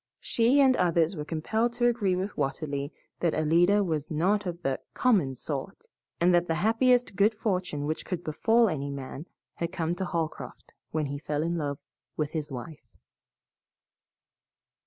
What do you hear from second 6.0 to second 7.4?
and that the happiest good